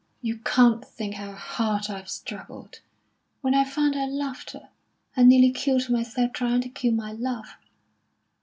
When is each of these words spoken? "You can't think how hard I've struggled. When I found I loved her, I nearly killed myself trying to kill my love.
"You 0.19 0.39
can't 0.39 0.83
think 0.83 1.13
how 1.13 1.33
hard 1.33 1.87
I've 1.91 2.09
struggled. 2.09 2.79
When 3.41 3.53
I 3.53 3.63
found 3.63 3.95
I 3.95 4.05
loved 4.07 4.49
her, 4.53 4.69
I 5.15 5.21
nearly 5.21 5.51
killed 5.51 5.91
myself 5.91 6.33
trying 6.33 6.61
to 6.61 6.69
kill 6.69 6.93
my 6.93 7.11
love. 7.11 7.55